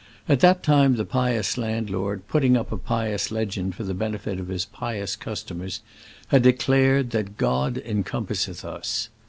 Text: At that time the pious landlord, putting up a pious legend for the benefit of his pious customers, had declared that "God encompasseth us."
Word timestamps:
At 0.27 0.39
that 0.39 0.63
time 0.63 0.95
the 0.95 1.05
pious 1.05 1.59
landlord, 1.59 2.27
putting 2.27 2.57
up 2.57 2.71
a 2.71 2.77
pious 2.79 3.29
legend 3.29 3.75
for 3.75 3.83
the 3.83 3.93
benefit 3.93 4.39
of 4.39 4.47
his 4.47 4.65
pious 4.65 5.15
customers, 5.15 5.81
had 6.29 6.41
declared 6.41 7.11
that 7.11 7.37
"God 7.37 7.77
encompasseth 7.77 8.65
us." 8.65 9.09